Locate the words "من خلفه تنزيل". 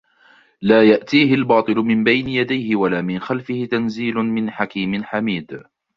3.01-4.15